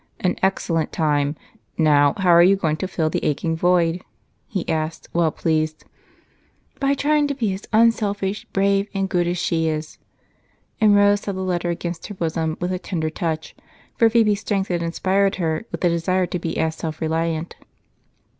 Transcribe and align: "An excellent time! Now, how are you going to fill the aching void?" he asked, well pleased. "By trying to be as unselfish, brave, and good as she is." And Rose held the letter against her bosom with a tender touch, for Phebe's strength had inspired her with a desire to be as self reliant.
"An 0.19 0.35
excellent 0.41 0.91
time! 0.91 1.35
Now, 1.77 2.15
how 2.17 2.31
are 2.31 2.41
you 2.41 2.55
going 2.55 2.77
to 2.77 2.87
fill 2.87 3.11
the 3.11 3.23
aching 3.23 3.55
void?" 3.55 4.01
he 4.47 4.67
asked, 4.67 5.07
well 5.13 5.31
pleased. 5.31 5.85
"By 6.79 6.95
trying 6.95 7.27
to 7.27 7.35
be 7.35 7.53
as 7.53 7.67
unselfish, 7.71 8.45
brave, 8.45 8.87
and 8.95 9.07
good 9.07 9.27
as 9.27 9.37
she 9.37 9.67
is." 9.69 9.99
And 10.81 10.95
Rose 10.95 11.23
held 11.25 11.37
the 11.37 11.41
letter 11.41 11.69
against 11.69 12.07
her 12.07 12.15
bosom 12.15 12.57
with 12.59 12.71
a 12.73 12.79
tender 12.79 13.11
touch, 13.11 13.55
for 13.95 14.09
Phebe's 14.09 14.39
strength 14.39 14.69
had 14.69 14.81
inspired 14.81 15.35
her 15.35 15.65
with 15.71 15.85
a 15.85 15.89
desire 15.89 16.25
to 16.25 16.39
be 16.39 16.57
as 16.57 16.73
self 16.77 16.99
reliant. 16.99 17.55